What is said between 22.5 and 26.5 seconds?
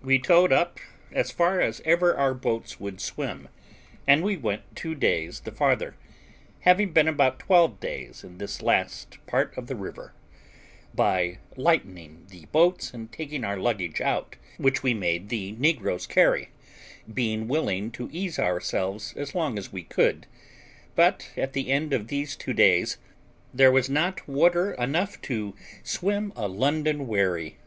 days, in short, there was not water enough to swim a